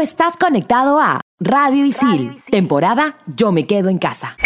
estás 0.00 0.36
conectado 0.38 0.98
a 0.98 1.20
Radio 1.38 1.84
Isil, 1.84 2.42
temporada 2.50 3.18
Yo 3.26 3.52
me 3.52 3.66
quedo 3.66 3.90
en 3.90 3.98
casa. 3.98 4.36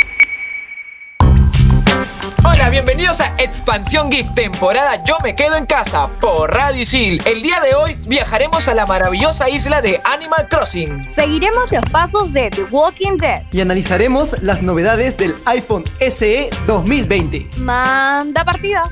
Hola, 2.44 2.68
bienvenidos 2.70 3.20
a 3.20 3.34
Expansión 3.38 4.10
Geek, 4.10 4.34
temporada 4.34 5.02
Yo 5.04 5.16
me 5.22 5.34
quedo 5.36 5.56
en 5.56 5.66
casa 5.66 6.10
por 6.20 6.52
Radio 6.52 6.82
Isil. 6.82 7.22
El 7.24 7.42
día 7.42 7.60
de 7.60 7.74
hoy 7.74 7.96
viajaremos 8.06 8.66
a 8.68 8.74
la 8.74 8.84
maravillosa 8.84 9.48
isla 9.48 9.80
de 9.80 10.00
Animal 10.04 10.48
Crossing. 10.50 11.08
Seguiremos 11.08 11.70
los 11.70 11.84
pasos 11.90 12.32
de 12.32 12.50
The 12.50 12.64
Walking 12.64 13.16
Dead. 13.18 13.44
Y 13.52 13.60
analizaremos 13.60 14.42
las 14.42 14.62
novedades 14.62 15.16
del 15.16 15.36
iPhone 15.46 15.84
SE 16.00 16.50
2020. 16.66 17.48
Manda 17.58 18.44
partida. 18.44 18.84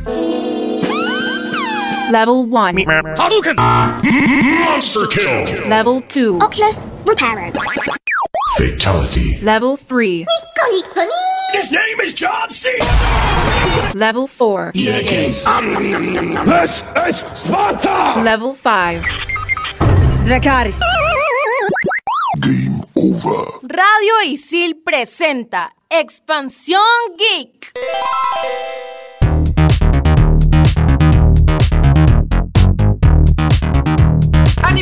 Level 2.13 2.45
1. 2.45 2.77
Hadouken! 3.17 3.57
Monster 3.57 5.07
kill! 5.07 5.67
Level 5.67 6.03
2. 6.03 6.41
Oculus 6.43 6.77
Reparo. 7.07 7.51
Fatality. 8.59 9.39
Level 9.41 9.79
3. 9.79 10.27
His 11.55 11.73
name 11.73 12.01
is 12.05 12.13
John 12.13 12.51
C. 12.51 12.69
Level 13.95 14.27
4. 14.27 14.73
This 14.75 15.09
is 17.09 17.17
Sparta! 17.33 18.21
Level 18.21 18.53
5. 18.55 19.03
Dracaris. 20.29 20.81
Game 22.43 22.83
over. 22.95 23.57
Radio 23.63 24.21
Isil 24.27 24.75
presenta 24.85 25.73
Expansión 25.89 27.17
Geek. 27.17 27.73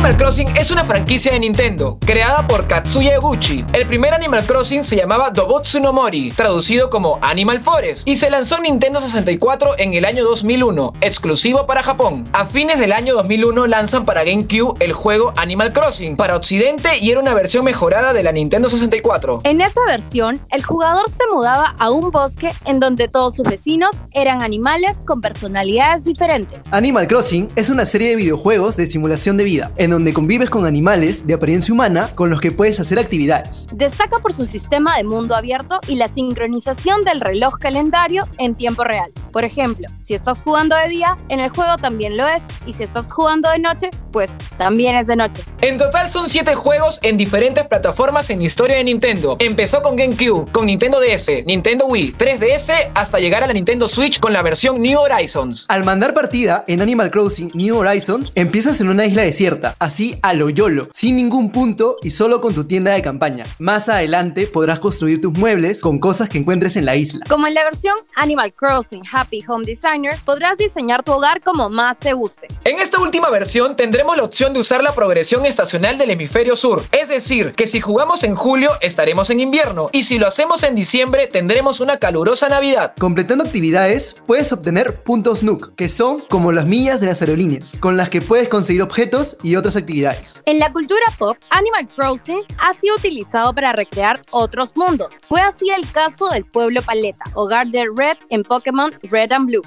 Animal 0.01 0.17
Crossing 0.17 0.57
es 0.57 0.71
una 0.71 0.83
franquicia 0.83 1.33
de 1.33 1.41
Nintendo, 1.41 1.99
creada 2.01 2.49
por 2.49 2.67
Katsuya 2.67 3.17
Eguchi. 3.17 3.67
El 3.75 3.87
primer 3.87 4.15
Animal 4.15 4.47
Crossing 4.47 4.83
se 4.83 4.97
llamaba 4.97 5.29
Dobotsu 5.29 5.79
no 5.79 5.93
Mori, 5.93 6.31
traducido 6.31 6.89
como 6.89 7.19
Animal 7.21 7.61
Forest, 7.61 8.09
y 8.09 8.17
se 8.17 8.31
lanzó 8.31 8.57
en 8.57 8.63
Nintendo 8.63 8.99
64 8.99 9.75
en 9.77 9.93
el 9.93 10.07
año 10.07 10.25
2001, 10.25 10.95
exclusivo 11.03 11.67
para 11.67 11.83
Japón. 11.83 12.25
A 12.33 12.47
fines 12.47 12.79
del 12.79 12.95
año 12.95 13.13
2001 13.13 13.67
lanzan 13.67 14.07
para 14.07 14.25
GameCube 14.25 14.83
el 14.83 14.95
juego 14.95 15.35
Animal 15.37 15.75
Crossing 15.75 16.17
para 16.17 16.35
Occidente 16.35 16.97
y 16.99 17.11
era 17.11 17.21
una 17.21 17.35
versión 17.35 17.67
mejorada 17.67 18.15
de 18.15 18.23
la 18.23 18.33
Nintendo 18.33 18.71
64. 18.71 19.41
En 19.45 19.61
esa 19.61 19.85
versión, 19.87 20.41
el 20.51 20.65
jugador 20.65 21.11
se 21.11 21.25
mudaba 21.31 21.75
a 21.79 21.91
un 21.91 22.11
bosque 22.11 22.55
en 22.65 22.81
donde 22.81 23.09
todos 23.09 23.37
sus 23.37 23.47
vecinos 23.47 23.97
eran 24.13 24.41
animales 24.41 25.01
con 25.05 25.21
personalidades 25.21 26.05
diferentes. 26.05 26.61
Animal 26.71 27.07
Crossing 27.07 27.49
es 27.55 27.69
una 27.69 27.85
serie 27.85 28.09
de 28.09 28.17
videojuegos 28.17 28.79
de 28.79 28.87
simulación 28.87 29.37
de 29.37 29.45
vida, 29.45 29.71
en 29.77 29.90
donde 29.91 30.13
convives 30.13 30.51
con 30.51 30.65
animales 30.65 31.27
de 31.27 31.35
apariencia 31.35 31.75
humana 31.75 32.11
con 32.15 32.31
los 32.31 32.41
que 32.41 32.53
puedes 32.53 32.81
hacer 32.81 32.99
actividades. 32.99 33.67
Destaca 33.75 34.19
por 34.19 34.33
su 34.33 34.47
sistema 34.47 34.97
de 34.97 35.05
mundo 35.05 35.35
abierto 35.35 35.81
y 35.87 35.97
la 35.97 36.09
sincronización 36.09 37.03
del 37.03 37.21
reloj 37.21 37.59
calendario 37.59 38.27
en 38.39 38.55
tiempo 38.55 38.85
real. 38.85 39.13
Por 39.33 39.45
ejemplo, 39.45 39.87
si 40.01 40.15
estás 40.15 40.43
jugando 40.43 40.77
de 40.77 40.89
día, 40.89 41.17
en 41.29 41.41
el 41.41 41.51
juego 41.51 41.77
también 41.77 42.17
lo 42.17 42.27
es, 42.27 42.43
y 42.67 42.73
si 42.73 42.83
estás 42.83 43.13
jugando 43.13 43.51
de 43.51 43.59
noche, 43.59 43.91
pues 44.13 44.31
también 44.57 44.97
es 44.97 45.07
de 45.07 45.17
noche. 45.17 45.43
En 45.61 45.79
total 45.79 46.09
son 46.09 46.29
7 46.29 46.55
juegos 46.55 46.99
en 47.03 47.17
diferentes 47.17 47.67
plataformas 47.67 48.31
en 48.31 48.41
la 48.41 48.47
historia 48.47 48.77
de 48.77 48.85
Nintendo. 48.85 49.37
Empezó 49.39 49.83
con 49.83 49.97
GameCube, 49.97 50.51
con 50.53 50.67
Nintendo 50.67 51.01
DS, 51.01 51.45
Nintendo 51.47 51.87
Wii, 51.87 52.15
3DS, 52.17 52.91
hasta 52.95 53.19
llegar 53.19 53.45
a 53.45 53.47
la 53.47 53.53
Nintendo 53.53 53.89
Switch 53.89 54.19
con 54.21 54.33
la 54.33 54.43
versión 54.43 54.81
New 54.81 54.99
Horizons. 54.99 55.67
Al 55.69 55.85
mandar 55.85 56.15
partida 56.15 56.65
en 56.67 56.81
Animal 56.81 57.11
Crossing 57.11 57.51
New 57.55 57.77
Horizons, 57.77 58.33
empiezas 58.35 58.81
en 58.81 58.89
una 58.89 59.07
isla 59.07 59.23
desierta, 59.23 59.75
así 59.81 60.19
a 60.23 60.35
lo 60.35 60.51
YOLO, 60.51 60.89
sin 60.95 61.17
ningún 61.17 61.51
punto 61.51 61.97
y 62.03 62.11
solo 62.13 62.41
con 62.41 62.55
tu 62.55 62.65
tienda 62.65 62.93
de 62.93 63.03
campaña. 63.03 63.45
Más 63.59 63.89
adelante 63.89 64.47
podrás 64.47 64.79
construir 64.79 65.21
tus 65.21 65.33
muebles 65.33 65.81
con 65.81 65.99
cosas 65.99 66.29
que 66.29 66.39
encuentres 66.39 66.77
en 66.77 66.85
la 66.85 66.95
isla. 66.95 67.25
Como 67.29 67.47
en 67.47 67.55
la 67.55 67.65
versión 67.65 67.95
Animal 68.15 68.53
Crossing 68.53 69.03
Happy 69.11 69.43
Home 69.49 69.65
Designer, 69.65 70.17
podrás 70.25 70.59
diseñar 70.59 71.03
tu 71.03 71.13
hogar 71.13 71.43
como 71.43 71.71
más 71.71 71.99
te 71.99 72.13
guste. 72.13 72.47
En 72.65 72.79
esta 72.79 73.01
última 73.01 73.31
versión 73.31 73.75
tendremos 73.75 74.17
la 74.17 74.25
opción 74.25 74.53
de 74.53 74.61
usar 74.61 74.83
la 74.83 74.95
progresión 74.95 75.47
estacional 75.47 75.97
del 75.97 76.11
hemisferio 76.11 76.55
sur, 76.57 76.85
es 76.93 77.09
decir, 77.09 77.55
que 77.55 77.67
si 77.67 77.81
jugamos 77.81 78.23
en 78.23 78.37
julio 78.37 78.73
estaremos 78.83 79.31
en 79.31 79.41
invierno 79.41 79.89
y 79.93 80.03
si 80.03 80.19
lo 80.19 80.27
hacemos 80.27 80.63
en 80.63 80.75
diciembre 80.75 81.27
tendremos 81.27 81.81
una 81.81 81.97
calurosa 81.97 82.49
Navidad. 82.49 82.93
Completando 82.99 83.45
actividades, 83.45 84.17
puedes 84.27 84.53
obtener 84.53 85.03
puntos 85.03 85.43
Nook, 85.43 85.75
que 85.75 85.89
son 85.89 86.21
como 86.29 86.53
las 86.53 86.67
millas 86.67 87.01
de 87.01 87.07
las 87.07 87.23
aerolíneas, 87.23 87.79
con 87.81 87.97
las 87.97 88.11
que 88.11 88.21
puedes 88.21 88.49
conseguir 88.49 88.83
objetos 88.83 89.39
y 89.43 89.57
otras 89.57 89.70
actividades. 89.77 90.43
En 90.47 90.59
la 90.59 90.73
cultura 90.73 91.05
pop, 91.19 91.37
Animal 91.51 91.89
Crossing 91.89 92.43
ha 92.59 92.73
sido 92.73 92.97
utilizado 92.97 93.55
para 93.55 93.73
recrear 93.73 94.21
otros 94.31 94.77
mundos. 94.77 95.17
Fue 95.29 95.41
así 95.41 95.71
el 95.71 95.91
caso 95.91 96.29
del 96.29 96.45
pueblo 96.45 96.83
Paleta, 96.83 97.25
hogar 97.35 97.69
de 97.69 97.87
Red 97.95 98.19
en 98.31 98.43
Pokémon 98.43 98.93
Red 99.03 99.33
and 99.33 99.47
Blue. 99.47 99.63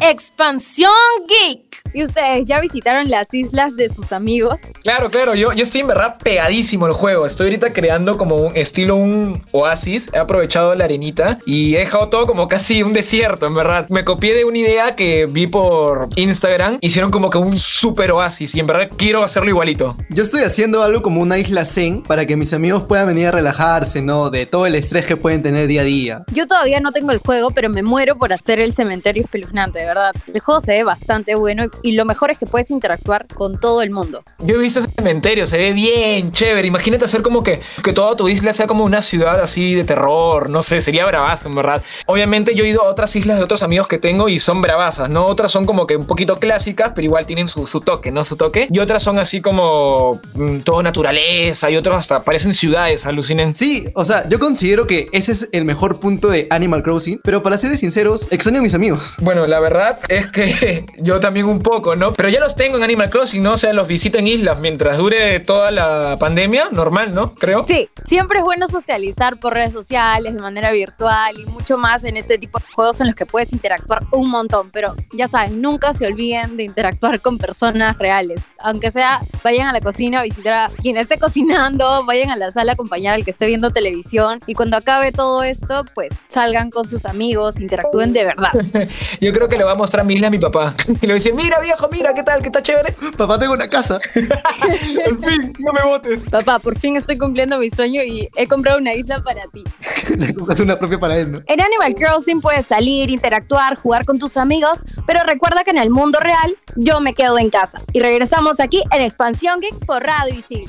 Expansión 0.00 0.92
Geek. 1.28 1.71
¿Y 1.94 2.04
ustedes 2.04 2.46
ya 2.46 2.60
visitaron 2.60 3.10
las 3.10 3.34
islas 3.34 3.76
de 3.76 3.88
sus 3.90 4.12
amigos? 4.12 4.60
Claro, 4.82 5.10
claro, 5.10 5.34
yo, 5.34 5.52
yo 5.52 5.64
estoy 5.64 5.82
en 5.82 5.88
verdad 5.88 6.16
pegadísimo 6.18 6.86
el 6.86 6.94
juego. 6.94 7.26
Estoy 7.26 7.48
ahorita 7.48 7.72
creando 7.72 8.16
como 8.16 8.36
un 8.36 8.56
estilo 8.56 8.96
un 8.96 9.42
oasis. 9.52 10.08
He 10.12 10.18
aprovechado 10.18 10.74
la 10.74 10.84
arenita 10.84 11.38
y 11.44 11.74
he 11.74 11.80
dejado 11.80 12.08
todo 12.08 12.26
como 12.26 12.48
casi 12.48 12.82
un 12.82 12.94
desierto, 12.94 13.46
en 13.46 13.54
verdad. 13.54 13.86
Me 13.90 14.04
copié 14.04 14.34
de 14.34 14.44
una 14.44 14.58
idea 14.58 14.96
que 14.96 15.26
vi 15.26 15.46
por 15.46 16.08
Instagram. 16.16 16.78
Hicieron 16.80 17.10
como 17.10 17.28
que 17.28 17.36
un 17.36 17.54
super 17.54 18.10
oasis 18.12 18.54
y 18.54 18.60
en 18.60 18.66
verdad 18.66 18.90
quiero 18.96 19.22
hacerlo 19.22 19.50
igualito. 19.50 19.96
Yo 20.08 20.22
estoy 20.22 20.42
haciendo 20.44 20.82
algo 20.82 21.02
como 21.02 21.20
una 21.20 21.36
isla 21.36 21.66
zen 21.66 22.02
para 22.02 22.24
que 22.24 22.36
mis 22.36 22.54
amigos 22.54 22.84
puedan 22.84 23.08
venir 23.08 23.26
a 23.26 23.32
relajarse, 23.32 24.00
¿no? 24.00 24.30
De 24.30 24.46
todo 24.46 24.64
el 24.64 24.76
estrés 24.76 25.04
que 25.04 25.16
pueden 25.16 25.42
tener 25.42 25.66
día 25.66 25.82
a 25.82 25.84
día. 25.84 26.24
Yo 26.32 26.46
todavía 26.46 26.80
no 26.80 26.92
tengo 26.92 27.12
el 27.12 27.18
juego, 27.18 27.50
pero 27.50 27.68
me 27.68 27.82
muero 27.82 28.16
por 28.16 28.32
hacer 28.32 28.60
el 28.60 28.72
cementerio 28.72 29.24
espeluznante, 29.24 29.80
de 29.80 29.86
verdad. 29.86 30.12
El 30.32 30.40
juego 30.40 30.60
se 30.60 30.72
ve 30.72 30.84
bastante 30.84 31.34
bueno 31.34 31.64
y 31.81 31.81
lo 31.90 32.04
mejor 32.04 32.30
es 32.30 32.38
que 32.38 32.46
puedes 32.46 32.70
interactuar 32.70 33.26
con 33.26 33.58
todo 33.58 33.82
el 33.82 33.90
mundo. 33.90 34.22
Yo 34.38 34.54
he 34.54 34.58
visto 34.58 34.78
ese 34.78 34.90
cementerio, 34.92 35.44
se 35.46 35.58
ve 35.58 35.72
bien 35.72 36.30
chévere. 36.30 36.68
Imagínate 36.68 37.04
hacer 37.04 37.22
como 37.22 37.42
que, 37.42 37.60
que 37.82 37.92
toda 37.92 38.14
tu 38.14 38.28
isla 38.28 38.52
sea 38.52 38.68
como 38.68 38.84
una 38.84 39.02
ciudad 39.02 39.40
así 39.40 39.74
de 39.74 39.82
terror. 39.82 40.48
No 40.48 40.62
sé, 40.62 40.80
sería 40.80 41.04
bravazo, 41.04 41.48
en 41.48 41.56
verdad. 41.56 41.82
Obviamente 42.06 42.54
yo 42.54 42.64
he 42.64 42.68
ido 42.68 42.82
a 42.82 42.90
otras 42.90 43.16
islas 43.16 43.38
de 43.38 43.44
otros 43.44 43.64
amigos 43.64 43.88
que 43.88 43.98
tengo 43.98 44.28
y 44.28 44.38
son 44.38 44.62
bravazas, 44.62 45.10
¿no? 45.10 45.26
Otras 45.26 45.50
son 45.50 45.66
como 45.66 45.86
que 45.86 45.96
un 45.96 46.06
poquito 46.06 46.38
clásicas, 46.38 46.92
pero 46.94 47.04
igual 47.04 47.26
tienen 47.26 47.48
su, 47.48 47.66
su 47.66 47.80
toque, 47.80 48.12
¿no? 48.12 48.24
Su 48.24 48.36
toque. 48.36 48.68
Y 48.70 48.78
otras 48.78 49.02
son 49.02 49.18
así 49.18 49.40
como 49.40 50.20
mm, 50.34 50.60
todo 50.60 50.82
naturaleza 50.82 51.70
y 51.70 51.76
otros 51.76 51.96
hasta 51.96 52.22
parecen 52.22 52.54
ciudades, 52.54 53.06
alucinen. 53.06 53.54
Sí, 53.54 53.88
o 53.94 54.04
sea, 54.04 54.28
yo 54.28 54.38
considero 54.38 54.86
que 54.86 55.08
ese 55.12 55.32
es 55.32 55.48
el 55.52 55.64
mejor 55.64 56.00
punto 56.00 56.28
de 56.28 56.46
Animal 56.50 56.82
Crossing, 56.82 57.20
pero 57.22 57.42
para 57.42 57.58
serles 57.58 57.80
sinceros, 57.80 58.28
extraño 58.30 58.58
a 58.58 58.62
mis 58.62 58.74
amigos. 58.74 59.14
Bueno, 59.18 59.46
la 59.46 59.60
verdad 59.60 59.98
es 60.08 60.26
que 60.28 60.84
yo 60.98 61.20
también 61.20 61.46
un 61.46 61.60
poco, 61.60 61.71
¿no? 61.96 62.12
Pero 62.12 62.28
ya 62.28 62.38
los 62.38 62.54
tengo 62.54 62.76
en 62.76 62.82
Animal 62.82 63.08
Crossing, 63.08 63.42
¿no? 63.42 63.52
O 63.52 63.56
sea, 63.56 63.72
los 63.72 63.88
visito 63.88 64.18
en 64.18 64.26
islas 64.26 64.60
mientras 64.60 64.98
dure 64.98 65.40
toda 65.40 65.70
la 65.70 66.16
pandemia, 66.18 66.68
normal, 66.70 67.14
¿no? 67.14 67.34
Creo. 67.34 67.64
Sí, 67.64 67.88
siempre 68.04 68.40
es 68.40 68.44
bueno 68.44 68.66
socializar 68.66 69.38
por 69.40 69.54
redes 69.54 69.72
sociales, 69.72 70.34
de 70.34 70.40
manera 70.40 70.70
virtual 70.70 71.38
y 71.38 71.46
mucho 71.46 71.78
más 71.78 72.04
en 72.04 72.16
este 72.16 72.36
tipo 72.36 72.58
de 72.58 72.66
juegos 72.74 73.00
en 73.00 73.06
los 73.06 73.16
que 73.16 73.24
puedes 73.24 73.52
interactuar 73.52 74.02
un 74.10 74.28
montón. 74.28 74.70
Pero 74.70 74.94
ya 75.12 75.28
saben, 75.28 75.62
nunca 75.62 75.94
se 75.94 76.06
olviden 76.06 76.56
de 76.58 76.64
interactuar 76.64 77.20
con 77.20 77.38
personas 77.38 77.98
reales. 77.98 78.52
Aunque 78.58 78.90
sea, 78.90 79.20
vayan 79.42 79.68
a 79.68 79.72
la 79.72 79.80
cocina 79.80 80.20
a 80.20 80.22
visitar 80.24 80.52
a 80.52 80.70
quien 80.82 80.98
esté 80.98 81.18
cocinando, 81.18 82.04
vayan 82.04 82.30
a 82.30 82.36
la 82.36 82.50
sala 82.50 82.72
a 82.72 82.74
acompañar 82.74 83.14
al 83.14 83.24
que 83.24 83.30
esté 83.30 83.46
viendo 83.46 83.70
televisión 83.70 84.40
y 84.46 84.54
cuando 84.54 84.76
acabe 84.76 85.12
todo 85.12 85.42
esto, 85.42 85.84
pues 85.94 86.10
salgan 86.28 86.70
con 86.70 86.86
sus 86.86 87.06
amigos, 87.06 87.60
interactúen 87.60 88.12
de 88.12 88.24
verdad. 88.24 88.50
Yo 89.20 89.32
creo 89.32 89.48
que 89.48 89.56
le 89.56 89.64
voy 89.64 89.72
a 89.72 89.76
mostrar 89.76 90.04
mi 90.04 90.14
isla 90.14 90.28
a 90.28 90.30
mi 90.30 90.38
papá. 90.38 90.74
Y 91.02 91.06
le 91.06 91.12
a 91.12 91.14
decir, 91.14 91.34
mira 91.34 91.58
viejo, 91.62 91.88
mira, 91.90 92.14
¿qué 92.14 92.22
tal? 92.22 92.42
¿Qué 92.42 92.48
está 92.48 92.62
chévere? 92.62 92.94
Papá, 93.16 93.38
tengo 93.38 93.54
una 93.54 93.68
casa. 93.68 93.98
en 94.14 95.20
fin, 95.20 95.52
no 95.60 95.72
me 95.72 95.82
votes. 95.82 96.20
Papá, 96.30 96.58
por 96.58 96.78
fin 96.78 96.96
estoy 96.96 97.18
cumpliendo 97.18 97.58
mi 97.58 97.70
sueño 97.70 98.02
y 98.02 98.28
he 98.36 98.46
comprado 98.46 98.78
una 98.78 98.94
isla 98.94 99.22
para 99.22 99.42
ti. 99.48 99.64
Le 100.16 100.34
compras 100.34 100.60
una 100.60 100.78
propia 100.78 100.98
para 100.98 101.16
él, 101.16 101.32
¿no? 101.32 101.42
En 101.46 101.60
Animal 101.60 101.94
Crossing 101.94 102.40
puedes 102.40 102.66
salir, 102.66 103.10
interactuar, 103.10 103.76
jugar 103.76 104.04
con 104.04 104.18
tus 104.18 104.36
amigos, 104.36 104.80
pero 105.06 105.20
recuerda 105.24 105.64
que 105.64 105.70
en 105.70 105.78
el 105.78 105.90
mundo 105.90 106.18
real 106.20 106.56
yo 106.76 107.00
me 107.00 107.14
quedo 107.14 107.38
en 107.38 107.50
casa. 107.50 107.80
Y 107.92 108.00
regresamos 108.00 108.60
aquí 108.60 108.82
en 108.90 109.02
Expansión 109.02 109.60
Geek 109.60 109.86
por 109.86 110.02
Radio 110.02 110.34
Isil. 110.34 110.68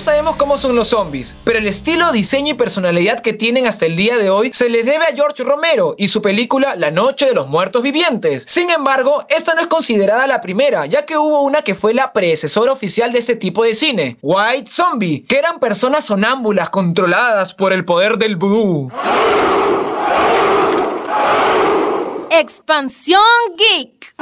Todos 0.00 0.04
sabemos 0.04 0.36
cómo 0.36 0.56
son 0.56 0.76
los 0.76 0.88
zombies, 0.88 1.36
pero 1.44 1.58
el 1.58 1.66
estilo, 1.66 2.10
diseño 2.10 2.52
y 2.52 2.56
personalidad 2.56 3.20
que 3.20 3.34
tienen 3.34 3.66
hasta 3.66 3.84
el 3.84 3.96
día 3.96 4.16
de 4.16 4.30
hoy 4.30 4.50
se 4.52 4.70
les 4.70 4.86
debe 4.86 5.04
a 5.04 5.14
George 5.14 5.44
Romero 5.44 5.94
y 5.98 6.08
su 6.08 6.22
película 6.22 6.74
La 6.74 6.90
Noche 6.90 7.26
de 7.26 7.34
los 7.34 7.48
Muertos 7.48 7.82
Vivientes. 7.82 8.44
Sin 8.48 8.70
embargo, 8.70 9.26
esta 9.28 9.54
no 9.54 9.60
es 9.60 9.66
considerada 9.66 10.26
la 10.26 10.40
primera, 10.40 10.86
ya 10.86 11.04
que 11.04 11.18
hubo 11.18 11.42
una 11.42 11.60
que 11.60 11.74
fue 11.74 11.92
la 11.92 12.14
predecesora 12.14 12.72
oficial 12.72 13.12
de 13.12 13.18
este 13.18 13.36
tipo 13.36 13.62
de 13.62 13.74
cine, 13.74 14.16
White 14.22 14.70
Zombie, 14.70 15.22
que 15.28 15.36
eran 15.36 15.60
personas 15.60 16.06
sonámbulas 16.06 16.70
controladas 16.70 17.54
por 17.54 17.74
el 17.74 17.84
poder 17.84 18.16
del 18.16 18.36
vudú. 18.36 18.90
Expansión 22.30 23.20
Geek. 23.58 24.14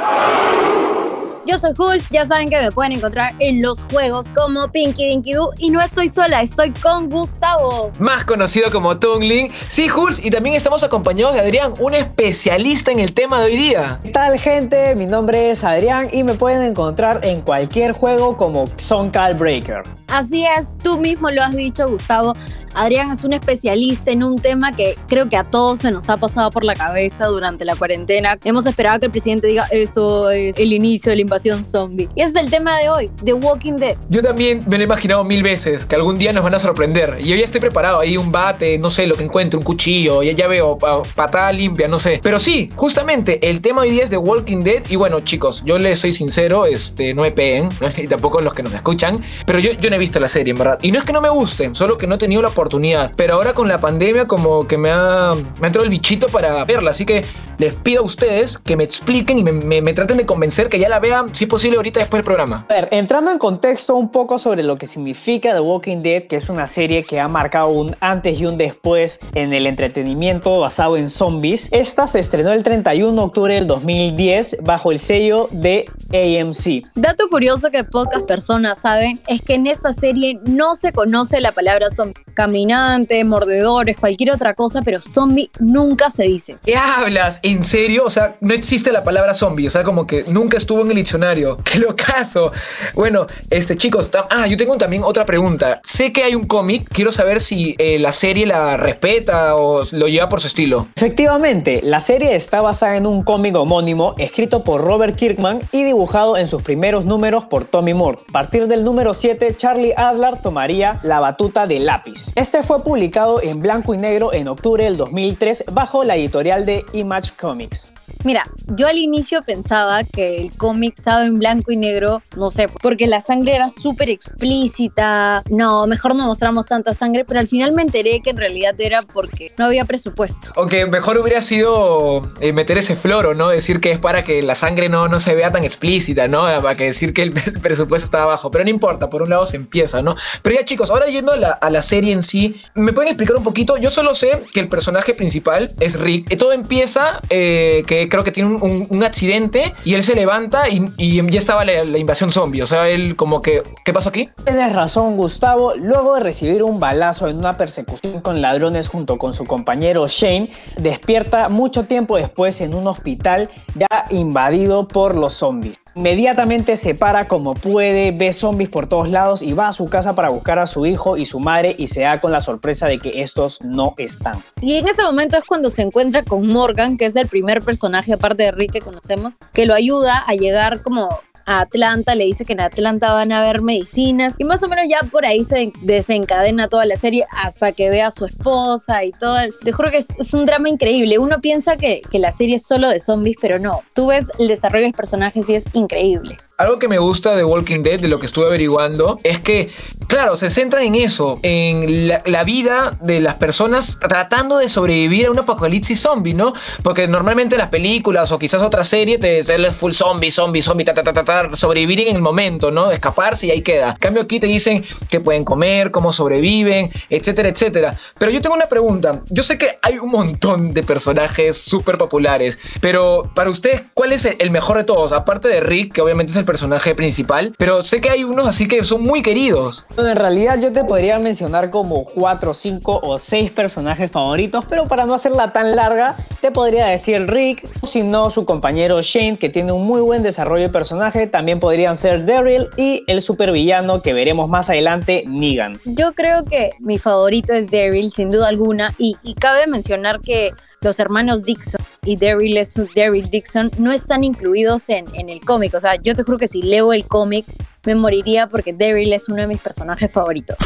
Yo 1.49 1.57
soy 1.57 1.71
Hulz, 1.75 2.09
ya 2.11 2.25
saben 2.25 2.47
que 2.51 2.61
me 2.61 2.71
pueden 2.71 2.91
encontrar 2.91 3.33
en 3.39 3.63
los 3.63 3.83
juegos 3.85 4.29
como 4.29 4.71
Pinky 4.71 5.07
Dinky 5.07 5.33
Doo 5.33 5.49
y 5.57 5.71
no 5.71 5.81
estoy 5.81 6.07
sola, 6.07 6.43
estoy 6.43 6.69
con 6.73 7.09
Gustavo. 7.09 7.89
Más 7.99 8.23
conocido 8.23 8.69
como 8.69 8.99
Tungling. 8.99 9.51
Sí, 9.67 9.89
Hulz, 9.89 10.23
y 10.23 10.29
también 10.29 10.55
estamos 10.55 10.83
acompañados 10.83 11.33
de 11.33 11.39
Adrián, 11.39 11.73
un 11.79 11.95
especialista 11.95 12.91
en 12.91 12.99
el 12.99 13.15
tema 13.15 13.39
de 13.39 13.47
hoy 13.47 13.57
día. 13.57 13.99
¿Qué 14.03 14.11
tal 14.11 14.37
gente? 14.37 14.93
Mi 14.93 15.07
nombre 15.07 15.49
es 15.49 15.63
Adrián 15.63 16.09
y 16.13 16.23
me 16.23 16.35
pueden 16.35 16.61
encontrar 16.61 17.21
en 17.23 17.41
cualquier 17.41 17.93
juego 17.93 18.37
como 18.37 18.65
Son 18.77 19.09
Call 19.09 19.33
Breaker. 19.33 19.81
Así 20.05 20.45
es, 20.45 20.77
tú 20.77 20.99
mismo 20.99 21.31
lo 21.31 21.41
has 21.41 21.55
dicho, 21.55 21.89
Gustavo. 21.89 22.35
Adrián 22.75 23.11
es 23.11 23.23
un 23.23 23.33
especialista 23.33 24.11
en 24.11 24.23
un 24.23 24.37
tema 24.37 24.71
que 24.71 24.95
creo 25.07 25.27
que 25.27 25.37
a 25.37 25.43
todos 25.43 25.79
se 25.79 25.91
nos 25.91 26.07
ha 26.09 26.17
pasado 26.17 26.51
por 26.51 26.63
la 26.63 26.75
cabeza 26.75 27.25
durante 27.25 27.65
la 27.65 27.75
cuarentena. 27.75 28.37
Hemos 28.43 28.67
esperado 28.67 28.99
que 28.99 29.07
el 29.07 29.11
presidente 29.11 29.47
diga 29.47 29.67
esto 29.71 30.29
es 30.29 30.57
el 30.57 30.73
inicio 30.73 31.09
de 31.09 31.15
la 31.15 31.21
invasión 31.23 31.38
zombie. 31.65 32.09
Y 32.15 32.21
ese 32.21 32.31
es 32.39 32.43
el 32.45 32.49
tema 32.51 32.77
de 32.77 32.89
hoy, 32.89 33.11
The 33.23 33.33
Walking 33.33 33.73
Dead. 33.77 33.95
Yo 34.09 34.21
también 34.21 34.59
me 34.67 34.77
lo 34.77 34.83
he 34.83 34.85
imaginado 34.85 35.23
mil 35.23 35.43
veces, 35.43 35.85
que 35.85 35.95
algún 35.95 36.17
día 36.17 36.33
nos 36.33 36.43
van 36.43 36.55
a 36.55 36.59
sorprender. 36.59 37.17
Y 37.19 37.27
yo 37.29 37.35
ya 37.35 37.43
estoy 37.43 37.61
preparado, 37.61 37.99
ahí 37.99 38.17
un 38.17 38.31
bate, 38.31 38.77
no 38.77 38.89
sé, 38.89 39.07
lo 39.07 39.15
que 39.15 39.23
encuentre, 39.23 39.57
un 39.57 39.63
cuchillo, 39.63 40.23
ya, 40.23 40.31
ya 40.33 40.47
veo, 40.47 40.77
pa- 40.77 41.01
patada 41.15 41.51
limpia, 41.51 41.87
no 41.87 41.99
sé. 41.99 42.19
Pero 42.23 42.39
sí, 42.39 42.69
justamente, 42.75 43.49
el 43.49 43.61
tema 43.61 43.81
hoy 43.81 43.91
día 43.91 44.03
es 44.03 44.09
The 44.09 44.17
Walking 44.17 44.59
Dead. 44.63 44.83
Y 44.89 44.95
bueno, 44.95 45.19
chicos, 45.21 45.63
yo 45.65 45.77
les 45.79 45.99
soy 45.99 46.11
sincero, 46.11 46.65
este, 46.65 47.13
no 47.13 47.21
me 47.23 47.31
peguen, 47.31 47.69
y 47.97 48.07
tampoco 48.07 48.41
los 48.41 48.53
que 48.53 48.63
nos 48.63 48.73
escuchan. 48.73 49.23
Pero 49.45 49.59
yo, 49.59 49.71
yo 49.73 49.89
no 49.89 49.95
he 49.95 49.99
visto 49.99 50.19
la 50.19 50.27
serie, 50.27 50.51
en 50.51 50.57
verdad. 50.57 50.79
Y 50.81 50.91
no 50.91 50.99
es 50.99 51.05
que 51.05 51.13
no 51.13 51.21
me 51.21 51.29
guste, 51.29 51.69
solo 51.73 51.97
que 51.97 52.07
no 52.07 52.15
he 52.15 52.17
tenido 52.17 52.41
la 52.41 52.49
oportunidad. 52.49 53.11
Pero 53.15 53.35
ahora 53.35 53.53
con 53.53 53.67
la 53.67 53.79
pandemia 53.79 54.25
como 54.25 54.67
que 54.67 54.77
me 54.77 54.89
ha, 54.91 55.33
me 55.59 55.65
ha 55.65 55.67
entrado 55.67 55.83
el 55.83 55.89
bichito 55.89 56.27
para 56.27 56.63
verla. 56.65 56.91
Así 56.91 57.05
que 57.05 57.23
les 57.57 57.75
pido 57.75 58.01
a 58.01 58.05
ustedes 58.05 58.57
que 58.57 58.77
me 58.77 58.83
expliquen 58.83 59.37
y 59.37 59.43
me, 59.43 59.51
me- 59.51 59.81
me 59.81 59.93
traten 59.93 60.17
de 60.17 60.25
convencer 60.25 60.69
que 60.69 60.79
ya 60.79 60.87
la 60.89 60.99
vean, 60.99 61.28
si 61.33 61.45
es 61.45 61.49
posible, 61.49 61.77
ahorita 61.77 61.99
después 61.99 62.19
del 62.19 62.25
programa. 62.25 62.65
A 62.69 62.73
ver, 62.73 62.89
entrando 62.91 63.31
en 63.31 63.39
contexto 63.39 63.95
un 63.95 64.11
poco 64.11 64.39
sobre 64.39 64.63
lo 64.63 64.77
que 64.77 64.85
significa 64.85 65.53
The 65.53 65.59
Walking 65.59 66.01
Dead, 66.01 66.23
que 66.23 66.35
es 66.35 66.49
una 66.49 66.67
serie 66.67 67.03
que 67.03 67.19
ha 67.19 67.27
marcado 67.27 67.69
un 67.69 67.95
antes 67.99 68.39
y 68.39 68.45
un 68.45 68.57
después 68.57 69.19
en 69.33 69.53
el 69.53 69.67
entretenimiento 69.67 70.59
basado 70.59 70.97
en 70.97 71.09
zombies. 71.09 71.67
Esta 71.71 72.07
se 72.07 72.19
estrenó 72.19 72.51
el 72.51 72.63
31 72.63 73.13
de 73.13 73.19
octubre 73.19 73.53
del 73.53 73.67
2010 73.67 74.57
bajo 74.61 74.91
el 74.91 74.99
sello 74.99 75.47
de 75.51 75.85
AMC. 76.11 76.87
Dato 76.95 77.29
curioso 77.29 77.69
que 77.69 77.83
pocas 77.83 78.23
personas 78.23 78.81
saben 78.81 79.19
es 79.27 79.41
que 79.41 79.55
en 79.55 79.67
esta 79.67 79.93
serie 79.93 80.39
no 80.45 80.75
se 80.75 80.93
conoce 80.93 81.41
la 81.41 81.51
palabra 81.51 81.89
zombie. 81.89 82.23
Caminantes, 82.33 83.25
mordedores, 83.25 83.97
cualquier 83.97 84.31
otra 84.31 84.53
cosa, 84.53 84.81
pero 84.81 85.01
zombie 85.01 85.49
nunca 85.59 86.09
se 86.09 86.23
dice. 86.23 86.57
¿Qué 86.63 86.75
hablas? 86.75 87.39
¿En 87.43 87.63
serio? 87.63 88.03
O 88.05 88.09
sea, 88.09 88.35
no 88.41 88.53
existe 88.53 88.91
la 88.91 89.03
palabra 89.03 89.33
zombie. 89.33 89.67
O 89.67 89.69
sea, 89.69 89.83
como 89.83 90.07
que 90.07 90.23
nunca 90.27 90.57
estuvo 90.57 90.81
en 90.81 90.91
el 90.91 90.97
diccionario. 91.09 91.57
¡Qué 91.63 91.79
locazo! 91.79 92.51
Bueno, 92.93 93.25
este, 93.49 93.75
chicos, 93.75 94.11
ah, 94.29 94.45
yo 94.45 94.57
tengo 94.57 94.77
también 94.77 95.03
otra 95.03 95.25
pregunta. 95.25 95.79
Sé 95.83 96.13
que 96.13 96.23
hay 96.23 96.35
un 96.35 96.45
cómic. 96.45 96.87
Quiero 96.91 97.11
saber 97.11 97.41
si 97.41 97.75
eh, 97.79 97.97
la 97.97 98.11
serie 98.11 98.45
la 98.45 98.77
respeta 98.77 99.55
o 99.55 99.83
lo 99.91 100.07
lleva 100.07 100.29
por 100.29 100.39
su 100.39 100.47
estilo. 100.47 100.87
Efectivamente, 100.95 101.81
la 101.83 101.99
serie 101.99 102.35
está 102.35 102.61
basada 102.61 102.95
en 102.97 103.07
un 103.07 103.23
cómic 103.23 103.55
homónimo 103.55 104.13
escrito 104.19 104.63
por 104.63 104.81
Robert 104.81 105.15
Kirkman 105.15 105.61
y 105.71 105.83
dibujado 105.83 106.37
en 106.37 106.45
sus 106.45 106.61
primeros 106.61 107.05
números 107.05 107.45
por 107.45 107.65
Tommy 107.65 107.95
Moore. 107.95 108.19
A 108.29 108.31
partir 108.31 108.67
del 108.67 108.83
número 108.83 109.13
7, 109.13 109.55
Charlie 109.55 109.93
Adler 109.97 110.37
tomaría 110.41 110.99
la 111.01 111.19
batuta 111.19 111.65
de 111.65 111.79
lápiz. 111.79 112.27
Este 112.35 112.61
fue 112.61 112.83
publicado 112.83 113.41
en 113.41 113.59
blanco 113.59 113.95
y 113.95 113.97
negro 113.97 114.31
en 114.31 114.47
octubre 114.47 114.83
del 114.83 114.97
2003 114.97 115.65
bajo 115.71 116.03
la 116.03 116.15
editorial 116.15 116.65
de 116.65 116.85
Image 116.93 117.31
Comics. 117.39 117.91
Mira, 118.25 118.43
yo 118.67 118.87
al 118.87 118.97
inicio 118.97 119.41
pensaba 119.43 120.03
que 120.03 120.41
el 120.41 120.55
cómic 120.57 120.98
estaba 120.99 121.25
en 121.25 121.35
blanco 121.39 121.71
y 121.71 121.77
negro, 121.77 122.21
no 122.37 122.49
sé, 122.51 122.67
porque 122.81 123.07
la 123.07 123.21
sangre 123.21 123.55
era 123.55 123.69
súper 123.69 124.09
explícita. 124.09 125.43
No, 125.49 125.87
mejor 125.87 126.15
no 126.15 126.25
mostramos 126.25 126.65
tanta 126.65 126.93
sangre, 126.93 127.25
pero 127.25 127.39
al 127.39 127.47
final 127.47 127.71
me 127.73 127.81
enteré 127.81 128.21
que 128.21 128.31
en 128.31 128.37
realidad 128.37 128.75
era 128.79 129.01
porque 129.01 129.51
no 129.57 129.65
había 129.65 129.85
presupuesto. 129.85 130.49
Aunque 130.55 130.85
mejor 130.85 131.17
hubiera 131.17 131.41
sido 131.41 132.21
eh, 132.41 132.53
meter 132.53 132.77
ese 132.77 132.95
floro, 132.95 133.33
¿no? 133.33 133.49
Decir 133.49 133.79
que 133.79 133.91
es 133.91 133.99
para 133.99 134.23
que 134.23 134.41
la 134.41 134.55
sangre 134.55 134.89
no, 134.89 135.07
no 135.07 135.19
se 135.19 135.33
vea 135.35 135.51
tan 135.51 135.63
explícita, 135.63 136.27
¿no? 136.27 136.41
Para 136.61 136.75
que 136.75 136.85
decir 136.85 137.13
que 137.13 137.23
el 137.23 137.31
presupuesto 137.61 138.05
está 138.05 138.25
bajo. 138.25 138.51
Pero 138.51 138.63
no 138.63 138.69
importa, 138.69 139.09
por 139.09 139.21
un 139.21 139.29
lado 139.29 139.45
se 139.45 139.55
empieza, 139.55 140.01
¿no? 140.01 140.15
Pero 140.43 140.55
ya 140.55 140.65
chicos, 140.65 140.89
ahora 140.91 141.07
yendo 141.07 141.31
a 141.31 141.69
la, 141.69 141.81
serie 141.81 142.11
en 142.13 142.21
sí, 142.21 142.61
¿me 142.75 142.91
pueden 142.91 143.09
explicar 143.09 143.37
un 143.37 143.43
poquito? 143.43 143.77
Yo 143.77 143.89
solo 143.89 144.13
sé 144.13 144.43
que 144.53 144.59
el 144.59 144.67
personaje 144.67 145.13
principal 145.13 145.73
es 145.79 145.97
Rick. 145.99 146.37
Todo 146.37 146.51
empieza 146.51 147.21
eh, 147.29 147.83
que 147.87 148.09
creo 148.09 148.23
que 148.23 148.31
tiene 148.31 148.49
un- 148.49 148.85
un 148.89 149.03
accidente 149.03 149.73
y 149.85 149.93
él 149.95 150.03
se 150.03 150.15
levanta 150.15 150.67
y, 150.69 150.88
y 150.97 151.15
ya 151.29 151.39
estaba 151.39 151.65
la, 151.65 151.83
la 151.83 151.97
invasión 151.97 152.31
zombie. 152.31 152.61
O 152.61 152.65
sea, 152.65 152.87
él 152.89 153.15
como 153.15 153.41
que, 153.41 153.63
¿qué 153.85 153.93
pasó 153.93 154.09
aquí? 154.09 154.29
Tienes 154.45 154.73
razón, 154.73 155.17
Gustavo. 155.17 155.75
Luego 155.75 156.15
de 156.15 156.21
recibir 156.21 156.63
un 156.63 156.79
balazo 156.79 157.27
en 157.27 157.37
una 157.37 157.57
persecución 157.57 158.21
con 158.21 158.41
ladrones 158.41 158.87
junto 158.87 159.17
con 159.17 159.33
su 159.33 159.45
compañero 159.45 160.07
Shane, 160.07 160.51
despierta 160.77 161.49
mucho 161.49 161.83
tiempo 161.83 162.17
después 162.17 162.61
en 162.61 162.73
un 162.73 162.87
hospital 162.87 163.49
ya 163.75 164.05
invadido 164.09 164.87
por 164.87 165.15
los 165.15 165.33
zombies. 165.33 165.79
Inmediatamente 165.95 166.77
se 166.77 166.95
para 166.95 167.27
como 167.27 167.53
puede, 167.53 168.11
ve 168.11 168.33
zombies 168.33 168.69
por 168.69 168.87
todos 168.87 169.09
lados 169.09 169.41
y 169.41 169.53
va 169.53 169.67
a 169.67 169.73
su 169.73 169.87
casa 169.87 170.13
para 170.13 170.29
buscar 170.29 170.59
a 170.59 170.65
su 170.65 170.85
hijo 170.85 171.17
y 171.17 171.25
su 171.25 171.39
madre 171.39 171.75
y 171.77 171.87
se 171.87 172.01
da 172.01 172.19
con 172.19 172.31
la 172.31 172.41
sorpresa 172.41 172.87
de 172.87 172.99
que 172.99 173.21
estos 173.21 173.61
no 173.61 173.95
están. 173.97 174.43
Y 174.61 174.75
en 174.75 174.87
ese 174.87 175.03
momento 175.03 175.37
es 175.37 175.45
cuando 175.45 175.69
se 175.69 175.81
encuentra 175.81 176.23
con 176.23 176.47
Morgan, 176.47 176.97
que 176.97 177.05
es 177.05 177.15
el 177.15 177.27
primer 177.27 177.61
personaje, 177.61 178.13
aparte 178.13 178.43
de 178.43 178.51
Rick, 178.51 178.73
que 178.73 178.81
conocemos, 178.81 179.35
que 179.53 179.65
lo 179.65 179.73
ayuda 179.73 180.23
a 180.25 180.33
llegar 180.33 180.81
como 180.81 181.09
a 181.49 181.61
Atlanta, 181.61 182.13
le 182.13 182.25
dice 182.25 182.45
que 182.45 182.53
en 182.53 182.61
Atlanta 182.61 183.11
van 183.11 183.31
a 183.31 183.39
haber 183.39 183.63
medicinas 183.63 184.35
y 184.37 184.43
más 184.43 184.61
o 184.61 184.67
menos 184.67 184.85
ya 184.87 184.99
por 185.09 185.25
ahí 185.25 185.43
se 185.43 185.73
desencadena 185.81 186.67
toda 186.67 186.85
la 186.85 186.95
serie 186.95 187.25
hasta 187.31 187.71
que 187.71 187.89
ve 187.89 188.03
a 188.03 188.11
su 188.11 188.25
esposa 188.25 189.03
y 189.03 189.11
todo. 189.11 189.35
Te 189.63 189.71
juro 189.71 189.89
que 189.89 189.97
es, 189.97 190.09
es 190.19 190.33
un 190.35 190.45
drama 190.45 190.69
increíble. 190.69 191.17
Uno 191.17 191.41
piensa 191.41 191.75
que, 191.75 192.03
que 192.09 192.19
la 192.19 192.31
serie 192.31 192.57
es 192.57 192.67
solo 192.67 192.89
de 192.89 192.99
zombies, 192.99 193.37
pero 193.41 193.57
no. 193.57 193.81
Tú 193.95 194.07
ves 194.07 194.31
el 194.37 194.47
desarrollo 194.47 194.83
de 194.83 194.89
los 194.89 194.97
personajes 194.97 195.49
y 195.49 195.55
es 195.55 195.65
increíble. 195.73 196.37
Algo 196.59 196.77
que 196.77 196.89
me 196.89 196.97
gusta 196.97 197.37
de 197.37 197.45
Walking 197.45 197.83
Dead, 197.83 198.01
de 198.01 198.09
lo 198.09 198.19
que 198.19 198.25
estuve 198.25 198.47
averiguando, 198.47 199.17
es 199.23 199.39
que, 199.39 199.69
claro, 200.07 200.35
se 200.35 200.49
centran 200.49 200.83
en 200.83 200.95
eso, 200.95 201.39
en 201.41 202.09
la, 202.09 202.43
vida 202.43 202.97
de 202.99 203.21
las 203.21 203.35
personas 203.35 203.97
tratando 203.97 204.57
de 204.57 204.67
sobrevivir 204.67 205.27
a 205.27 205.31
un 205.31 205.39
apocalipsis 205.39 206.01
zombie, 206.01 206.33
¿no? 206.33 206.53
Porque 206.83 207.07
normalmente 207.07 207.55
las 207.55 207.69
películas 207.69 208.33
o 208.33 208.39
quizás 208.39 208.61
otra 208.61 208.83
serie 208.83 209.17
te 209.17 209.41
sale 209.41 209.71
full 209.71 209.93
zombie, 209.93 210.31
zombie, 210.31 210.61
zombie, 210.61 210.83
ta, 210.83 210.93
ta, 210.93 211.01
ta, 211.01 211.23
ta, 211.23 211.55
sobrevivir 211.55 212.01
en 212.09 212.17
el 212.17 212.21
momento, 212.21 212.71
¿no? 212.71 212.91
Escaparse 212.91 213.47
y 213.47 213.51
ahí 213.51 213.61
queda. 213.61 213.91
En 213.91 213.97
cambio 213.99 214.23
aquí 214.23 214.41
te 214.41 214.47
dicen 214.47 214.83
que 215.09 215.21
pueden 215.21 215.45
comer, 215.45 215.91
cómo 215.91 216.11
sobreviven, 216.11 216.91
etcétera, 217.09 217.47
etcétera. 217.47 217.97
Pero 218.17 218.31
yo 218.31 218.41
tengo 218.41 218.55
una 218.55 218.67
pregunta. 218.67 219.21
Yo 219.29 219.43
sé 219.43 219.57
que 219.57 219.77
hay 219.81 219.97
un 219.97 220.11
montón 220.11 220.73
de 220.73 220.83
personajes 220.83 221.57
súper 221.57 221.97
populares, 221.97 222.59
pero 222.81 223.31
para 223.33 223.49
ustedes, 223.49 223.83
¿cuál 223.93 224.11
es 224.11 224.25
el 224.25 224.51
mejor 224.51 224.75
de 224.75 224.83
todos? 224.83 225.13
Aparte 225.13 225.47
de 225.47 225.61
Rick, 225.61 225.93
que 225.93 226.01
obviamente 226.01 226.31
es 226.33 226.37
el 226.37 226.48
personaje 226.49 226.95
principal, 226.95 227.53
pero 227.59 227.83
sé 227.83 228.01
que 228.01 228.09
hay 228.09 228.23
unos 228.23 228.47
así 228.47 228.67
que 228.67 228.83
son 228.83 229.03
muy 229.03 229.21
queridos. 229.21 229.85
Bueno, 229.95 230.09
en 230.09 230.17
realidad 230.17 230.59
yo 230.59 230.73
te 230.73 230.83
podría 230.83 231.19
mencionar 231.19 231.69
como 231.69 232.05
4, 232.05 232.55
5 232.55 233.01
o 233.03 233.19
6 233.19 233.51
personajes 233.51 234.09
favoritos, 234.09 234.65
pero 234.67 234.87
para 234.87 235.05
no 235.05 235.13
hacerla 235.13 235.53
tan 235.53 235.75
larga, 235.75 236.15
te 236.41 236.49
podría 236.49 236.87
decir 236.87 237.29
Rick, 237.29 237.67
si 237.85 238.01
no 238.01 238.31
su 238.31 238.45
compañero 238.45 238.99
Shane, 239.03 239.37
que 239.37 239.49
tiene 239.49 239.73
un 239.73 239.85
muy 239.85 240.01
buen 240.01 240.23
desarrollo 240.23 240.63
de 240.63 240.69
personaje, 240.69 241.27
también 241.27 241.59
podrían 241.59 241.95
ser 241.95 242.25
Daryl 242.25 242.67
y 242.77 243.03
el 243.05 243.21
supervillano 243.21 244.01
que 244.01 244.13
veremos 244.13 244.49
más 244.49 244.71
adelante, 244.71 245.25
Negan. 245.27 245.77
Yo 245.85 246.13
creo 246.13 246.45
que 246.45 246.71
mi 246.79 246.97
favorito 246.97 247.53
es 247.53 247.69
Daryl, 247.69 248.09
sin 248.09 248.29
duda 248.29 248.47
alguna, 248.47 248.95
y, 248.97 249.17
y 249.21 249.35
cabe 249.35 249.67
mencionar 249.67 250.19
que 250.19 250.53
los 250.81 250.99
hermanos 250.99 251.43
Dixon 251.43 251.78
y 252.03 252.17
Daryl, 252.17 252.57
es, 252.57 252.75
Daryl 252.95 253.29
Dixon 253.29 253.71
no 253.77 253.91
están 253.91 254.23
incluidos 254.23 254.89
en, 254.89 255.05
en 255.13 255.29
el 255.29 255.41
cómic. 255.41 255.73
O 255.73 255.79
sea, 255.79 255.95
yo 255.95 256.15
te 256.15 256.23
juro 256.23 256.37
que 256.37 256.47
si 256.47 256.61
leo 256.61 256.93
el 256.93 257.05
cómic 257.07 257.45
me 257.85 257.95
moriría 257.95 258.47
porque 258.47 258.73
Daryl 258.73 259.13
es 259.13 259.29
uno 259.29 259.41
de 259.41 259.47
mis 259.47 259.59
personajes 259.59 260.11
favoritos. 260.11 260.57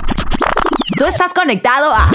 Tú 0.97 1.05
estás 1.05 1.33
conectado 1.33 1.91
a 1.93 2.09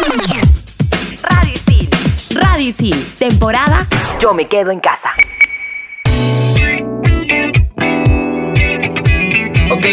Radio 1.22 1.54
Isil. 1.54 1.90
Radio 2.30 2.68
Isil, 2.68 3.14
temporada 3.18 3.88
Yo 4.20 4.34
me 4.34 4.48
quedo 4.48 4.70
en 4.70 4.80
casa. 4.80 5.10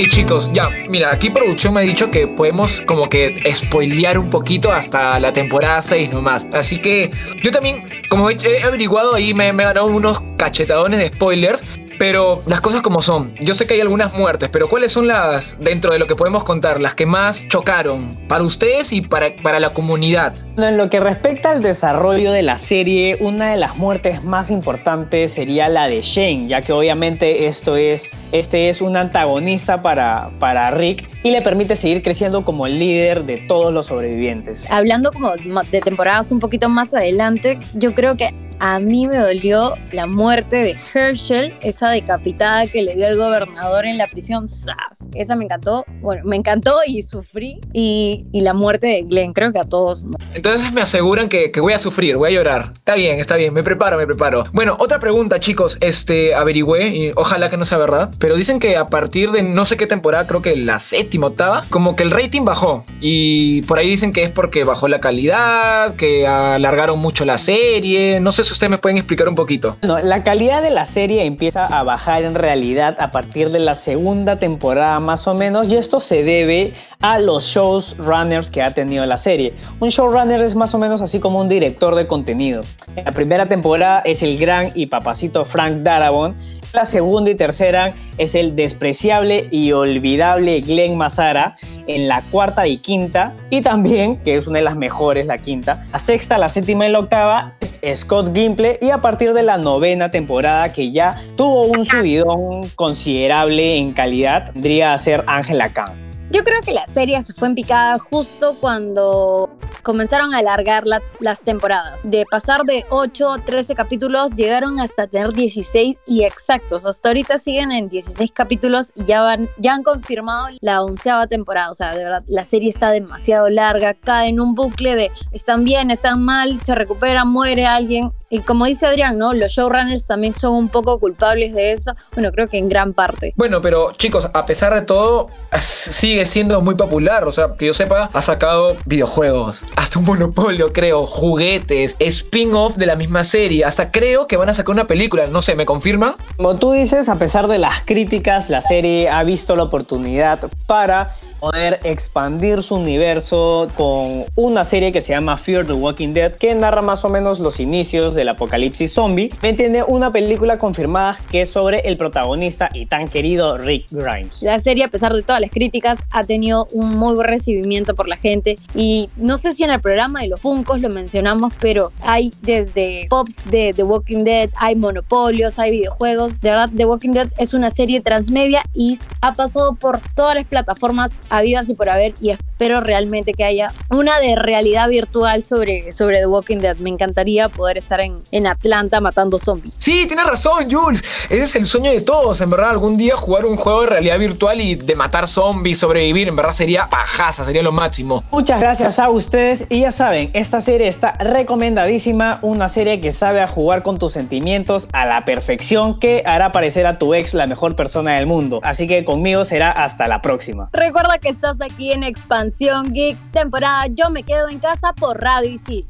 Chicos, 0.10 0.52
ya, 0.52 0.70
mira, 0.90 1.12
aquí 1.12 1.30
producción 1.30 1.74
me 1.74 1.80
ha 1.80 1.84
dicho 1.84 2.12
que 2.12 2.28
podemos 2.28 2.82
como 2.86 3.08
que 3.08 3.42
spoilear 3.56 4.18
un 4.18 4.30
poquito 4.30 4.72
hasta 4.72 5.18
la 5.22 5.32
temporada 5.32 5.82
6 5.82 6.12
nomás. 6.12 6.46
Así 6.54 6.78
que 6.78 7.10
yo 7.42 7.50
también, 7.50 7.82
como 8.10 8.30
he, 8.30 8.64
averiguado 8.64 9.16
ahí, 9.16 9.34
me, 9.34 9.54
me 9.54 9.64
unos 9.84 10.22
cachetadones 10.38 11.00
de 11.00 11.08
spoilers. 11.08 11.64
Pero 12.00 12.42
las 12.48 12.62
cosas 12.62 12.82
como 12.82 13.02
son. 13.02 13.34
Yo 13.36 13.54
sé 13.54 13.68
que 13.68 13.76
hay 13.76 13.82
algunas 13.82 14.14
muertes, 14.14 14.50
pero 14.50 14.70
¿cuáles 14.70 14.92
son 14.92 15.08
las, 15.08 15.58
dentro 15.60 15.92
de 15.92 16.00
lo 16.00 16.08
que 16.08 16.16
podemos 16.16 16.44
contar, 16.44 16.82
las 16.82 16.96
que 16.96 17.06
más 17.06 17.48
chocaron 17.48 18.12
para 18.28 18.44
ustedes 18.44 18.94
y 18.94 19.02
para, 19.02 19.36
para 19.42 19.60
la 19.60 19.70
comunidad? 19.72 20.36
En 20.58 20.78
lo 20.78 20.90
que 20.90 21.00
respecta 21.00 21.52
al 21.52 21.62
desarrollo 21.62 22.32
de 22.32 22.42
la 22.42 22.58
serie, 22.58 23.18
una 23.20 23.52
de 23.52 23.58
las 23.58 23.78
muertes 23.78 24.24
más 24.24 24.52
importantes 24.52 25.34
sería 25.34 25.70
la 25.70 25.88
de 25.88 26.02
Shane, 26.02 26.48
ya 26.48 26.62
que 26.62 26.74
obviamente 26.74 27.48
esto 27.48 27.78
es, 27.78 28.10
este 28.32 28.70
es 28.70 28.82
un 28.82 28.98
antagonista 28.98 29.82
para, 29.82 30.32
para 30.40 30.72
Rick 30.72 31.08
y 31.24 31.32
le 31.32 31.42
permite 31.42 31.76
seguir 31.76 32.04
creciendo 32.04 32.44
como 32.44 32.68
el 32.68 32.80
líder 32.80 33.26
de 33.26 33.38
todos 33.38 33.74
los 33.74 33.88
sobrevivientes. 33.88 34.62
Hablando 34.70 35.12
como 35.12 35.34
de 35.34 35.82
temporadas 35.82 36.32
un 36.32 36.40
poquito 36.40 36.70
más 36.70 36.94
adelante, 36.94 37.60
yo 37.74 37.94
creo 37.94 38.16
que 38.16 38.34
a 38.60 38.80
mí 38.80 39.08
me 39.08 39.18
dolió 39.18 39.74
la 39.92 40.08
muerte 40.08 40.58
de 40.58 40.76
Herschel, 40.94 41.54
esa 41.62 41.90
decapitada 41.90 42.68
que 42.68 42.82
le 42.82 42.96
dio 42.96 43.08
el 43.08 43.18
gobernador 43.18 43.86
en 43.86 43.98
la 43.98 44.08
prisión. 44.08 44.48
¡Sas! 44.48 45.06
Esa 45.14 45.36
me 45.36 45.46
encantó. 45.46 45.86
Bueno, 46.02 46.24
me 46.26 46.36
encantó 46.36 46.78
y 46.86 47.02
sufrí. 47.02 47.60
Y, 47.74 48.26
la 48.46 48.54
muerte 48.54 48.86
de 48.86 49.02
Glenn, 49.02 49.34
creo 49.34 49.52
que 49.52 49.58
a 49.58 49.66
todos. 49.66 50.06
Entonces 50.36 50.72
me 50.72 50.82
aseguran 50.82 51.30
que, 51.30 51.52
que 51.52 51.60
voy 51.60 51.74
a 51.74 51.80
sufrir, 51.80 52.16
voy 52.16 52.30
a 52.30 52.34
llorar. 52.34 52.74
Está 52.76 52.94
bien, 52.94 53.20
está 53.20 53.38
bien, 53.38 53.54
me 53.54 53.64
preparo, 53.64 53.98
me 53.98 54.06
preparo. 54.06 54.46
Bueno, 54.54 54.78
otra 54.80 55.00
pregunta, 55.00 55.40
chicos. 55.40 55.80
Este, 55.82 56.36
averigüé, 56.36 56.90
y 56.90 57.12
ojalá 57.16 57.50
que 57.50 57.58
no 57.58 57.66
sea 57.66 57.80
verdad, 57.80 58.12
pero 58.20 58.36
dicen 58.36 58.60
que 58.60 58.78
a 58.78 58.86
partir 58.86 59.32
de 59.32 59.42
no 59.42 59.66
sé 59.66 59.78
qué 59.78 59.88
temporada, 59.88 60.28
creo 60.28 60.44
que 60.44 60.56
la 60.56 60.80
séptima, 60.80 61.28
octava, 61.28 61.66
como 61.72 61.96
que 61.96 62.04
el 62.04 62.12
rating 62.12 62.46
bajó. 62.46 62.86
Y 63.02 63.64
por 63.64 63.80
ahí 63.80 63.90
dicen 63.90 64.12
que 64.12 64.24
es 64.24 64.30
porque 64.30 64.64
bajó 64.64 64.88
la 64.88 65.00
calidad, 65.00 65.96
que 65.96 66.28
alargaron 66.28 67.00
mucho 67.00 67.26
la 67.26 67.40
serie. 67.40 68.20
No 68.20 68.32
sé 68.32 68.44
ustedes 68.54 68.72
me 68.72 68.78
pueden 68.78 68.98
explicar 68.98 69.28
un 69.28 69.36
poquito. 69.36 69.78
No, 69.82 70.00
la 70.00 70.24
calidad 70.24 70.62
de 70.62 70.70
la 70.70 70.86
serie 70.86 71.26
empieza 71.26 71.66
a 71.66 71.84
bajar 71.84 72.24
en 72.24 72.36
realidad 72.36 72.96
a 73.00 73.12
partir 73.12 73.52
de 73.52 73.60
la 73.60 73.76
segunda 73.76 74.38
temporada 74.38 75.00
más 75.00 75.28
o 75.28 75.34
menos 75.34 75.68
y 75.70 75.76
esto 75.76 76.00
se 76.00 76.24
debe 76.24 76.74
a 77.00 77.20
los 77.20 77.46
showrunners 77.46 78.50
que 78.50 78.62
ha 78.62 78.74
tenido 78.74 79.06
la 79.06 79.18
serie. 79.18 79.54
Un 79.80 79.90
showrunner 79.90 80.42
es 80.42 80.56
más 80.56 80.74
o 80.74 80.80
menos 80.80 81.02
así 81.02 81.20
como 81.20 81.40
un 81.40 81.50
director 81.50 81.96
de 81.96 82.08
contenido. 82.08 82.62
En 82.96 83.06
la 83.06 83.12
primera 83.12 83.48
temporada 83.48 84.02
es 84.06 84.24
el 84.24 84.38
gran 84.38 84.72
y 84.76 84.88
papacito 84.88 85.46
Frank 85.46 85.78
Darabont. 85.78 86.38
La 86.76 86.84
segunda 86.84 87.32
y 87.32 87.36
tercera 87.36 87.94
es 88.18 88.36
el 88.36 88.54
despreciable 88.54 89.48
y 89.50 89.72
olvidable 89.72 90.60
Glenn 90.60 90.98
Mazara. 90.98 91.56
En 91.88 92.10
la 92.10 92.22
cuarta 92.32 92.68
y 92.68 92.78
quinta, 92.78 93.34
y 93.50 93.62
también, 93.62 94.18
que 94.18 94.36
es 94.36 94.46
una 94.46 94.60
de 94.60 94.66
las 94.66 94.76
mejores, 94.76 95.26
la 95.26 95.38
quinta, 95.38 95.86
la 95.94 96.00
sexta, 96.00 96.38
la 96.38 96.50
séptima 96.50 96.86
y 96.86 96.92
la 96.92 97.00
octava 97.00 97.54
es 97.62 98.00
Scott 98.02 98.36
Gimple. 98.36 98.78
Y 98.82 98.90
a 98.90 98.98
partir 98.98 99.32
de 99.32 99.44
la 99.44 99.58
novena 99.58 100.12
temporada, 100.12 100.74
que 100.74 100.92
ya 100.92 101.24
tuvo 101.38 101.62
un 101.62 101.86
subidón 101.86 102.70
considerable 102.76 103.78
en 103.78 103.94
calidad, 103.94 104.52
vendría 104.54 104.94
a 104.94 104.98
ser 104.98 105.24
Angela 105.28 105.70
Khan. 105.70 106.05
Yo 106.36 106.44
creo 106.44 106.60
que 106.60 106.74
la 106.74 106.86
serie 106.86 107.22
se 107.24 107.32
fue 107.34 107.48
en 107.48 107.56
picada 107.56 107.98
justo 107.98 108.58
cuando 108.60 109.50
comenzaron 109.84 110.34
a 110.34 110.40
alargar 110.40 110.86
la- 110.86 111.02
las 111.22 111.44
temporadas. 111.44 112.10
De 112.12 112.26
pasar 112.30 112.64
de 112.66 112.84
8 112.90 113.32
a 113.32 113.38
13 113.38 113.74
capítulos, 113.74 114.32
llegaron 114.32 114.82
hasta 114.82 115.08
tener 115.08 115.32
16 115.32 115.98
y 116.06 116.24
exactos. 116.24 116.86
Hasta 116.86 117.08
ahorita 117.08 117.38
siguen 117.38 117.72
en 117.72 117.88
16 117.88 118.34
capítulos 118.34 118.92
y 118.96 119.06
ya, 119.06 119.22
van, 119.22 119.48
ya 119.60 119.76
han 119.76 119.84
confirmado 119.84 120.48
la 120.60 120.84
onceava 120.84 121.28
temporada. 121.28 121.72
O 121.72 121.76
sea, 121.76 121.96
de 121.96 122.04
verdad, 122.04 122.24
la 122.28 122.44
serie 122.44 122.68
está 122.68 122.92
demasiado 122.92 123.48
larga, 123.50 123.94
cae 123.94 124.28
en 124.28 124.42
un 124.42 124.56
bucle 124.56 124.96
de 124.98 125.12
están 125.32 125.64
bien, 125.64 125.90
están 125.90 126.22
mal, 126.22 126.60
se 126.64 126.76
recupera, 126.76 127.24
muere 127.24 127.66
alguien. 127.66 128.12
Y 128.30 128.40
como 128.40 128.66
dice 128.66 128.88
Adrián, 128.88 129.18
¿no? 129.18 129.34
Los 129.34 129.52
showrunners 129.52 130.08
también 130.08 130.34
son 130.34 130.54
un 130.56 130.70
poco 130.70 131.00
culpables 131.00 131.54
de 131.54 131.72
eso. 131.72 131.94
Bueno, 132.14 132.32
creo 132.32 132.48
que 132.48 132.58
en 132.58 132.70
gran 132.70 132.94
parte. 132.94 133.34
Bueno, 133.36 133.62
pero 133.62 133.92
chicos, 133.94 134.30
a 134.34 134.46
pesar 134.46 134.74
de 134.74 134.82
todo, 134.82 135.28
sigue 135.60 136.26
siendo 136.26 136.62
muy 136.62 136.76
popular. 136.76 137.24
O 137.26 137.32
sea, 137.32 137.54
que 137.58 137.68
yo 137.68 137.74
sepa, 137.74 138.10
ha 138.12 138.22
sacado 138.22 138.76
videojuegos, 138.86 139.64
hasta 139.76 140.00
un 140.00 140.06
monopolio, 140.06 140.74
creo, 140.74 141.06
juguetes, 141.06 141.96
spin-off 142.00 142.78
de 142.78 142.88
la 142.88 142.96
misma 142.96 143.24
serie. 143.24 143.64
Hasta 143.64 143.92
creo 143.92 144.28
que 144.28 144.38
van 144.38 144.50
a 144.50 144.54
sacar 144.54 144.74
una 144.74 144.88
película. 144.88 145.28
No 145.28 145.42
sé, 145.42 145.56
¿me 145.56 145.66
confirman? 145.66 146.16
Como 146.38 146.56
tú 146.56 146.72
dices, 146.72 147.10
a 147.10 147.16
pesar 147.16 147.48
de 147.48 147.60
las 147.60 147.84
críticas, 147.84 148.50
la 148.50 148.62
serie 148.62 149.10
ha 149.10 149.24
visto 149.24 149.56
la 149.56 149.64
oportunidad 149.64 150.40
para 150.66 151.16
poder 151.40 151.80
expandir 151.84 152.64
su 152.64 152.76
universo 152.76 153.70
con 153.76 154.26
una 154.36 154.64
serie 154.64 154.92
que 154.92 155.02
se 155.02 155.14
llama 155.14 155.38
Fear 155.38 155.68
the 155.68 155.74
Walking 155.74 156.14
Dead, 156.14 156.34
que 156.34 156.56
narra 156.56 156.82
más 156.82 157.06
o 157.06 157.10
menos 157.10 157.40
los 157.40 157.60
inicios 157.60 158.16
del 158.26 158.30
apocalipsis 158.30 158.92
zombie. 158.92 159.30
Tiene 159.40 159.84
una 159.84 160.12
película 160.12 160.58
confirmada 160.58 161.18
que 161.32 161.42
es 161.42 161.50
sobre 161.50 161.80
el 161.82 161.96
protagonista 161.96 162.70
y 162.74 162.88
tan 162.88 163.08
querido 163.08 163.58
Rick 163.58 163.88
Grimes. 163.92 164.42
La 164.42 164.60
serie, 164.60 164.84
a 164.84 164.88
pesar 164.88 165.14
de 165.14 165.22
todas 165.22 165.40
las 165.40 165.52
críticas, 165.52 166.00
ha 166.12 166.24
tenido 166.24 166.68
un 166.72 166.90
muy 166.90 167.14
buen 167.16 167.28
recibimiento 167.28 167.96
por 167.96 168.08
la 168.08 168.18
gente. 168.18 168.58
Y 168.74 169.10
no 169.16 169.38
sé 169.38 169.54
si 169.54 169.64
en 169.64 169.72
el 169.72 169.80
programa 169.80 170.22
de 170.22 170.28
los 170.30 170.42
Funcos 170.42 170.82
lo 170.82 170.90
mencionamos, 170.90 171.54
pero 171.60 171.92
hay 172.02 172.32
desde 172.42 173.08
pops 173.10 173.46
de 173.50 173.74
The 173.76 173.84
Walking 173.84 174.24
Dead, 174.24 174.50
hay 174.56 174.76
monopolios, 174.76 175.60
hay 175.60 175.72
videojuegos. 175.72 176.42
De 176.42 176.50
verdad, 176.50 176.70
The 176.76 176.86
Walking 176.86 177.14
Dead 177.14 177.28
es 177.38 177.54
una 177.54 177.70
serie 177.70 178.02
transmedia 178.02 178.64
y 178.74 179.00
ha 179.22 179.34
pasado 179.34 179.76
por 179.76 180.00
todas 180.16 180.36
las 180.36 180.46
plataformas 180.46 181.12
habidas 181.30 181.70
y 181.70 181.76
por 181.76 181.90
haber. 181.90 182.14
Y 182.22 182.32
espero 182.56 182.80
realmente 182.80 183.34
que 183.34 183.44
haya 183.44 183.74
una 183.90 184.18
de 184.22 184.38
realidad 184.38 184.88
virtual 184.88 185.44
sobre, 185.44 185.92
sobre 185.92 186.20
The 186.20 186.28
Walking 186.28 186.60
Dead. 186.60 186.78
Me 186.78 186.90
encantaría 186.90 187.50
poder 187.50 187.78
estar 187.78 188.00
en, 188.00 188.14
en 188.32 188.48
Atlanta 188.48 189.02
matando 189.02 189.38
zombies. 189.38 189.74
Sí, 189.78 190.08
tienes 190.08 190.26
razón, 190.26 190.72
Jules. 190.72 191.04
Ese 191.26 191.44
es 191.44 191.56
el 191.58 191.66
sueño 191.66 191.92
de 191.92 192.00
todos. 192.00 192.40
En 192.40 192.50
verdad, 192.50 192.70
algún 192.70 192.96
día 192.96 193.18
jugar 193.18 193.46
un 193.46 193.58
juego 193.58 193.82
de 193.82 193.88
realidad 193.88 194.18
virtual 194.20 194.62
y 194.62 194.76
de 194.76 194.96
matar 194.96 195.28
zombies, 195.28 195.80
sobrevivir, 195.80 196.30
en 196.30 196.38
verdad 196.38 196.54
sería 196.54 196.88
pajaza, 196.90 197.44
sería 197.44 197.62
lo 197.62 197.74
máximo. 197.74 198.24
Muchas 198.32 198.62
gracias 198.62 199.00
a 199.00 199.10
ustedes 199.10 199.68
y 199.70 199.82
ya 199.82 199.92
saben, 199.92 200.32
esta 200.34 200.62
serie 200.62 200.88
está 200.88 201.12
recomendadísima, 201.20 202.40
una 202.42 202.70
serie 202.70 203.02
que 203.02 203.12
sabe 203.12 203.42
a 203.42 203.48
jugar 203.48 203.84
con 203.84 204.00
tus 204.00 204.14
sentimientos 204.14 204.88
a 204.94 205.06
la 205.06 205.26
perfección 205.26 206.00
que 206.00 206.24
hará 206.26 206.54
parecer 206.54 206.88
a 206.88 207.00
tu 207.00 207.16
ex 207.16 207.34
la 207.34 207.48
mejor 207.48 207.76
persona 207.76 208.14
del 208.14 208.28
mundo. 208.28 208.62
Así 208.64 208.88
que 208.88 209.04
conmigo 209.04 209.44
será 209.44 209.72
hasta 209.72 210.08
la 210.08 210.22
próxima. 210.22 210.70
Recuerda 210.72 211.18
que 211.18 211.28
estás 211.28 211.60
aquí 211.60 211.92
en 211.92 212.06
Expansión 212.46 212.94
Geek, 212.94 213.18
temporada 213.32 213.88
Yo 213.88 214.12
me 214.12 214.22
quedo 214.22 214.50
en 214.50 214.60
casa 214.60 214.94
por 214.94 215.20
Radio 215.20 215.50
Isil. 215.50 215.88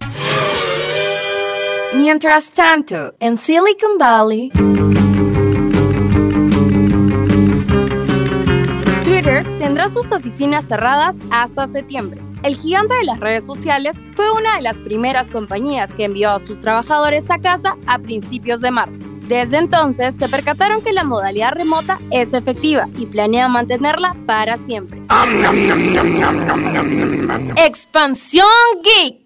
Mientras 1.96 2.50
tanto, 2.52 3.14
en 3.20 3.38
Silicon 3.38 3.98
Valley, 4.00 4.52
Twitter 9.04 9.44
tendrá 9.60 9.90
sus 9.90 10.10
oficinas 10.14 10.66
cerradas 10.66 11.18
hasta 11.30 11.68
septiembre. 11.68 12.22
El 12.44 12.56
gigante 12.56 12.96
de 12.96 13.04
las 13.04 13.20
redes 13.20 13.46
sociales 13.46 13.98
fue 14.16 14.32
una 14.32 14.56
de 14.56 14.62
las 14.62 14.78
primeras 14.78 15.30
compañías 15.30 15.94
que 15.94 16.06
envió 16.06 16.32
a 16.32 16.40
sus 16.40 16.62
trabajadores 16.62 17.30
a 17.32 17.40
casa 17.40 17.76
a 17.86 18.00
principios 18.00 18.62
de 18.62 18.72
marzo. 18.72 19.15
Desde 19.28 19.58
entonces 19.58 20.16
se 20.16 20.30
percataron 20.30 20.82
que 20.82 20.94
la 20.94 21.04
modalidad 21.04 21.52
remota 21.52 22.00
es 22.12 22.34
efectiva 22.34 22.88
y 22.98 23.08
planean 23.08 23.52
mantenerla 23.52 24.16
para 24.26 24.58
siempre. 24.58 25.02
Expansión 27.58 28.48
Geek. 28.84 29.26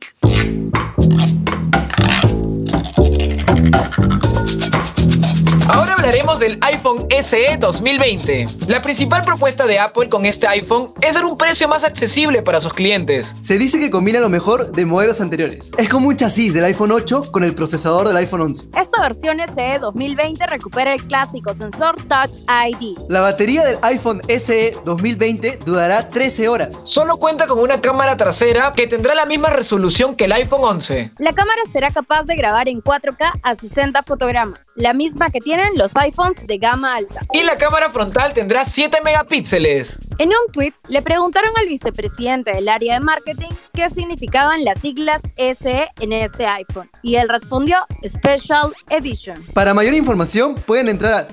Hablaremos 6.10 6.40
del 6.40 6.58
iPhone 6.62 7.06
SE 7.22 7.58
2020. 7.60 8.48
La 8.66 8.82
principal 8.82 9.22
propuesta 9.22 9.68
de 9.68 9.78
Apple 9.78 10.10
con 10.10 10.26
este 10.26 10.48
iPhone 10.48 10.92
es 11.02 11.14
dar 11.14 11.24
un 11.24 11.38
precio 11.38 11.68
más 11.68 11.84
accesible 11.84 12.42
para 12.42 12.60
sus 12.60 12.74
clientes. 12.74 13.36
Se 13.42 13.60
dice 13.60 13.80
que 13.80 13.92
combina 13.92 14.20
lo 14.20 14.28
mejor 14.28 14.72
de 14.72 14.88
modelos 14.88 15.22
anteriores. 15.22 15.70
Es 15.78 15.88
como 15.88 16.08
un 16.08 16.16
chasis 16.16 16.56
del 16.56 16.66
iPhone 16.66 16.92
8 16.92 17.32
con 17.32 17.44
el 17.44 17.54
procesador 17.54 18.08
del 18.08 18.18
iPhone 18.18 18.42
11. 18.42 18.70
Esta 18.76 19.02
versión 19.04 19.38
SE 19.54 19.78
2020 19.80 20.48
recupera 20.48 20.96
el 20.96 21.04
clásico 21.06 21.54
sensor 21.54 21.96
Touch 22.08 22.38
ID. 22.48 22.98
La 23.08 23.22
batería 23.22 23.64
del 23.64 23.78
iPhone 23.84 24.20
SE 24.28 24.76
2020 24.86 25.60
durará 25.64 26.08
13 26.08 26.48
horas. 26.48 26.82
Solo 26.86 27.18
cuenta 27.18 27.46
con 27.46 27.60
una 27.60 27.82
cámara 27.82 28.18
trasera 28.18 28.74
que 28.76 28.88
tendrá 28.88 29.14
la 29.14 29.28
misma 29.28 29.52
resolución 29.52 30.16
que 30.16 30.26
el 30.26 30.32
iPhone 30.32 30.62
11. 30.64 31.12
La 31.20 31.34
cámara 31.34 31.62
será 31.72 31.92
capaz 31.92 32.24
de 32.24 32.36
grabar 32.36 32.68
en 32.68 32.82
4K 32.82 33.32
a 33.44 33.54
60 33.54 34.02
fotogramas, 34.02 34.62
la 34.74 34.96
misma 34.96 35.30
que 35.30 35.40
tienen 35.40 35.74
los 35.76 35.96
iPhones 36.00 36.48
de 36.48 36.58
gama 36.58 36.96
alta. 36.96 37.22
Y 37.34 37.44
la 37.44 37.58
cámara 37.58 37.90
frontal 37.90 38.34
tendrá 38.34 38.66
7 38.66 39.00
megapíxeles. 39.04 39.98
En 40.18 40.30
un 40.30 40.52
tweet 40.52 40.74
le 40.88 41.02
preguntaron 41.02 41.52
al 41.58 41.68
vicepresidente 41.68 42.52
del 42.54 42.68
área 42.68 42.96
de 42.96 43.00
marketing 43.00 43.50
qué 43.74 43.90
significaban 43.90 44.64
las 44.64 44.80
siglas 44.80 45.22
SE 45.38 45.88
en 46.00 46.12
ese 46.12 46.46
iPhone 46.46 46.90
y 47.04 47.16
él 47.16 47.30
respondió 47.30 47.78
Special 48.08 48.74
Edition. 48.90 49.42
Para 49.54 49.74
mayor 49.74 49.94
información 49.94 50.56
pueden 50.56 50.90
entrar 50.90 51.14
a 51.14 51.28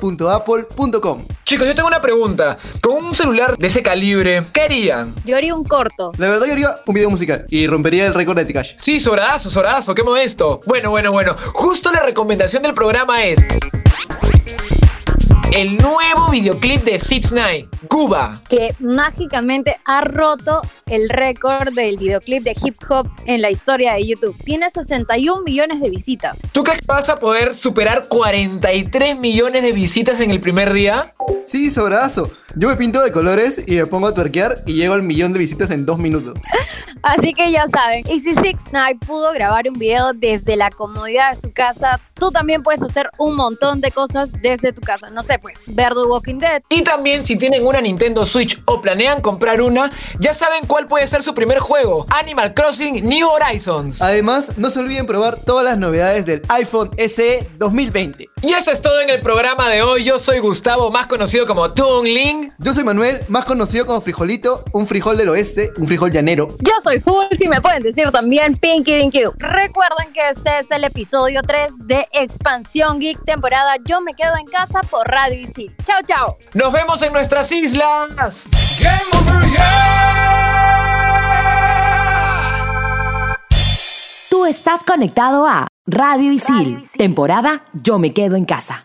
www.apple.com. 0.00 1.24
Chicos, 1.52 1.68
yo 1.68 1.74
tengo 1.74 1.88
una 1.88 2.00
pregunta. 2.00 2.56
Con 2.80 3.04
un 3.04 3.14
celular 3.14 3.58
de 3.58 3.66
ese 3.66 3.82
calibre, 3.82 4.42
¿qué 4.54 4.62
harían? 4.62 5.14
Yo 5.26 5.36
haría 5.36 5.54
un 5.54 5.64
corto. 5.64 6.10
La 6.16 6.30
verdad 6.30 6.46
yo 6.46 6.52
haría 6.54 6.76
un 6.86 6.94
video 6.94 7.10
musical 7.10 7.44
y 7.50 7.66
rompería 7.66 8.06
el 8.06 8.14
récord 8.14 8.38
de 8.38 8.46
Tikash. 8.46 8.72
Sí, 8.78 9.00
sobradazo, 9.00 9.50
sobradazo, 9.50 9.94
qué 9.94 10.02
modesto. 10.02 10.62
Bueno, 10.64 10.88
bueno, 10.88 11.12
bueno. 11.12 11.36
Justo 11.52 11.92
la 11.92 12.00
recomendación 12.00 12.62
del 12.62 12.72
programa 12.72 13.26
es 13.26 13.44
el 15.54 15.76
nuevo 15.76 16.30
videoclip 16.30 16.84
de 16.84 16.98
Six 16.98 17.32
Nine, 17.32 17.68
Cuba. 17.86 18.40
Que 18.48 18.74
mágicamente 18.78 19.76
ha 19.84 20.00
roto 20.00 20.62
el 20.86 21.10
récord 21.10 21.74
del 21.74 21.98
videoclip 21.98 22.42
de 22.44 22.56
hip 22.64 22.76
hop 22.88 23.06
en 23.26 23.42
la 23.42 23.50
historia 23.50 23.92
de 23.92 24.06
YouTube. 24.06 24.34
Tiene 24.44 24.70
61 24.70 25.42
millones 25.42 25.80
de 25.80 25.90
visitas. 25.90 26.40
¿Tú 26.52 26.64
crees 26.64 26.80
que 26.80 26.86
vas 26.86 27.10
a 27.10 27.18
poder 27.18 27.54
superar 27.54 28.08
43 28.08 29.18
millones 29.18 29.62
de 29.62 29.72
visitas 29.72 30.20
en 30.20 30.30
el 30.30 30.40
primer 30.40 30.72
día? 30.72 31.12
Sí, 31.52 31.68
sobrazo. 31.70 32.30
Yo 32.54 32.68
me 32.68 32.76
pinto 32.76 33.02
de 33.02 33.10
colores 33.12 33.62
y 33.66 33.76
me 33.76 33.86
pongo 33.86 34.08
a 34.08 34.14
tuerquear 34.14 34.62
y 34.66 34.74
llego 34.74 34.92
al 34.92 35.02
millón 35.02 35.32
de 35.32 35.38
visitas 35.38 35.70
en 35.70 35.86
dos 35.86 35.98
minutos. 35.98 36.38
Así 37.02 37.32
que 37.32 37.50
ya 37.50 37.66
saben, 37.66 38.04
y 38.08 38.20
si 38.20 38.32
Six 38.32 38.66
Nine 38.72 38.98
pudo 39.04 39.32
grabar 39.32 39.68
un 39.68 39.76
video 39.76 40.12
desde 40.12 40.56
la 40.56 40.70
comodidad 40.70 41.32
de 41.32 41.40
su 41.40 41.52
casa, 41.52 42.00
tú 42.14 42.30
también 42.30 42.62
puedes 42.62 42.80
hacer 42.80 43.10
un 43.18 43.34
montón 43.34 43.80
de 43.80 43.90
cosas 43.90 44.30
desde 44.40 44.72
tu 44.72 44.80
casa. 44.82 45.10
No 45.10 45.22
sé, 45.22 45.38
pues, 45.40 45.62
ver 45.66 45.94
The 45.94 46.04
Walking 46.08 46.38
Dead. 46.38 46.62
Y 46.68 46.82
también 46.82 47.26
si 47.26 47.36
tienen 47.36 47.66
una 47.66 47.80
Nintendo 47.80 48.24
Switch 48.24 48.60
o 48.66 48.80
planean 48.80 49.20
comprar 49.20 49.60
una, 49.60 49.90
ya 50.20 50.32
saben 50.32 50.64
cuál 50.66 50.86
puede 50.86 51.08
ser 51.08 51.24
su 51.24 51.34
primer 51.34 51.58
juego, 51.58 52.06
Animal 52.10 52.54
Crossing 52.54 53.04
New 53.04 53.28
Horizons. 53.28 54.00
Además, 54.00 54.52
no 54.56 54.70
se 54.70 54.78
olviden 54.78 55.06
probar 55.06 55.40
todas 55.40 55.64
las 55.64 55.78
novedades 55.78 56.24
del 56.24 56.42
iPhone 56.50 56.90
SE 56.96 57.48
2020. 57.58 58.28
Y 58.42 58.52
eso 58.52 58.70
es 58.70 58.80
todo 58.80 59.00
en 59.00 59.10
el 59.10 59.20
programa 59.20 59.68
de 59.70 59.82
hoy. 59.82 60.04
Yo 60.04 60.20
soy 60.20 60.38
Gustavo, 60.38 60.90
más 60.92 61.06
conocido 61.06 61.46
como 61.46 61.72
Toon 61.72 62.06
Yo 62.58 62.74
soy 62.74 62.84
Manuel, 62.84 63.20
más 63.28 63.44
conocido 63.44 63.86
como 63.86 64.00
Frijolito, 64.00 64.64
un 64.72 64.86
frijol 64.86 65.16
del 65.16 65.28
oeste, 65.28 65.72
un 65.76 65.86
frijol 65.86 66.10
llanero. 66.10 66.56
Yo 66.60 66.72
soy 66.82 67.02
Hulk 67.04 67.40
y 67.40 67.48
me 67.48 67.60
pueden 67.60 67.82
decir 67.82 68.10
también 68.10 68.56
Pinky 68.56 68.94
Dinky. 68.94 69.22
Doo. 69.22 69.34
Recuerden 69.38 70.12
que 70.12 70.20
este 70.30 70.58
es 70.60 70.70
el 70.70 70.84
episodio 70.84 71.42
3 71.42 71.86
de 71.86 72.06
Expansión 72.12 72.98
Geek 72.98 73.24
temporada 73.24 73.74
Yo 73.84 74.00
me 74.00 74.14
quedo 74.14 74.36
en 74.36 74.46
casa 74.46 74.80
por 74.90 75.06
Radio 75.06 75.40
Isil. 75.40 75.74
Chao, 75.84 76.00
chao. 76.06 76.36
Nos 76.54 76.72
vemos 76.72 77.02
en 77.02 77.12
nuestras 77.12 77.50
islas. 77.52 78.46
Tú 84.30 84.46
estás 84.46 84.82
conectado 84.84 85.46
a 85.46 85.68
Radio 85.86 86.32
Isil, 86.32 86.88
temporada 86.96 87.64
Yo 87.82 87.98
me 87.98 88.12
quedo 88.12 88.36
en 88.36 88.44
casa. 88.44 88.82